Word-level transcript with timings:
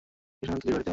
কৃষ্ণকান্ত 0.41 0.63
জি 0.65 0.71
বাড়িতে 0.71 0.79
আছে? 0.83 0.89